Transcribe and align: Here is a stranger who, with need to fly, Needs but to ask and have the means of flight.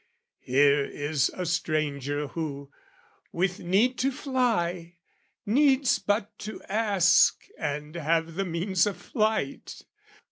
Here 0.39 0.83
is 0.83 1.29
a 1.35 1.45
stranger 1.45 2.29
who, 2.29 2.71
with 3.31 3.59
need 3.59 3.99
to 3.99 4.11
fly, 4.11 4.97
Needs 5.45 5.99
but 5.99 6.35
to 6.39 6.59
ask 6.63 7.43
and 7.55 7.93
have 7.93 8.33
the 8.33 8.45
means 8.45 8.87
of 8.87 8.97
flight. 8.97 9.83